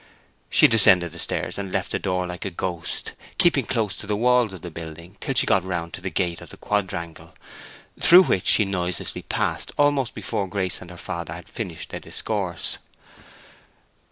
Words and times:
She 0.49 0.67
descended 0.67 1.11
the 1.11 1.19
stairs 1.19 1.59
and 1.59 1.71
left 1.71 1.91
the 1.91 1.99
door 1.99 2.25
like 2.25 2.43
a 2.43 2.49
ghost, 2.49 3.11
keeping 3.37 3.67
close 3.67 3.95
to 3.97 4.07
the 4.07 4.15
walls 4.15 4.51
of 4.51 4.63
the 4.63 4.71
building 4.71 5.15
till 5.19 5.35
she 5.35 5.45
got 5.45 5.63
round 5.63 5.93
to 5.93 6.01
the 6.01 6.09
gate 6.09 6.41
of 6.41 6.49
the 6.49 6.57
quadrangle, 6.57 7.35
through 7.99 8.23
which 8.23 8.47
she 8.47 8.65
noiselessly 8.65 9.21
passed 9.21 9.71
almost 9.77 10.15
before 10.15 10.47
Grace 10.47 10.81
and 10.81 10.89
her 10.89 10.97
father 10.97 11.35
had 11.35 11.47
finished 11.47 11.91
their 11.91 11.99
discourse. 11.99 12.79